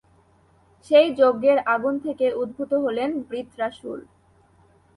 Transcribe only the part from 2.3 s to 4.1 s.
উদ্ভূত হলেন বৃত্রাসুর।